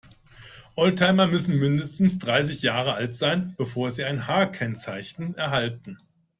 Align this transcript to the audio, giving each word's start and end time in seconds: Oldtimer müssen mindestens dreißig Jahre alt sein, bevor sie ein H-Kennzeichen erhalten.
Oldtimer 0.73 1.27
müssen 1.27 1.59
mindestens 1.59 2.17
dreißig 2.17 2.63
Jahre 2.63 2.95
alt 2.95 3.13
sein, 3.13 3.53
bevor 3.59 3.91
sie 3.91 4.03
ein 4.03 4.25
H-Kennzeichen 4.25 5.35
erhalten. 5.35 5.99